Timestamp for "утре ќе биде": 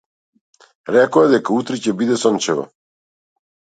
1.59-2.21